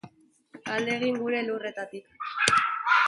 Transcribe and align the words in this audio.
Alde 0.77 0.95
egin 1.01 1.21
gure 1.25 1.43
lurretatik. 1.49 2.29